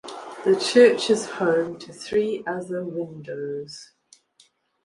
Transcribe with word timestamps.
The 0.45 0.55
church 0.59 1.11
is 1.11 1.29
home 1.29 1.77
to 1.77 1.93
three 1.93 2.43
other 2.47 2.83
windows. 2.83 3.91